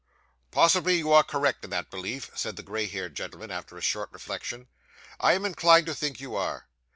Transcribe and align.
'Possibly 0.49 0.97
you 0.97 1.13
are 1.13 1.21
correct 1.21 1.63
in 1.63 1.69
that 1.69 1.91
belief,' 1.91 2.31
said 2.33 2.55
the 2.55 2.63
grey 2.63 2.87
haired 2.87 3.13
gentleman 3.13 3.51
after 3.51 3.77
a 3.77 3.81
short 3.81 4.09
reflection. 4.11 4.67
'I 5.19 5.33
am 5.33 5.45
inclined 5.45 5.85
to 5.85 5.93
think 5.93 6.19
you 6.19 6.35
are. 6.35 6.65